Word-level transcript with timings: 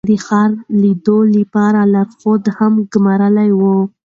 د 0.09 0.11
ښار 0.25 0.49
لیدو 0.81 1.17
لپاره 1.37 1.79
لارښود 1.93 2.43
هم 2.57 2.73
ګمارلی 2.93 3.49
و. 3.59 3.61